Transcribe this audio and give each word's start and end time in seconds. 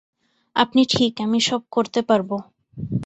আপনি 0.55 0.81
ঠিক, 0.89 1.13
আমি 1.21 1.39
সব 1.39 1.61
করতে 1.71 1.99
পারবো। 2.01 2.37